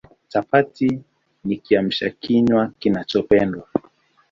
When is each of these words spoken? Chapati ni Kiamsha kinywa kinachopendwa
Chapati 0.27 1.01
ni 1.43 1.57
Kiamsha 1.57 2.09
kinywa 2.09 2.71
kinachopendwa 2.79 3.67